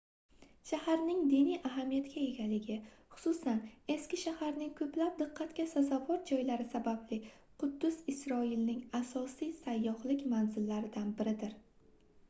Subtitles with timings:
[0.67, 2.77] shaharning diniy ahamiyatga egaligi
[3.17, 3.59] xususan
[3.97, 7.21] eski shaharning koʻplab diqqatga sazovor joylari sababli
[7.65, 11.55] quddus isroilning asosiy sayyohlik manzillaridan biridir